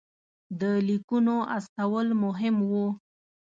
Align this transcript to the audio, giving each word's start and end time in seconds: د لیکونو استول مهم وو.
د 0.59 0.61
لیکونو 0.87 1.35
استول 1.57 2.07
مهم 2.23 2.55
وو. 2.69 2.87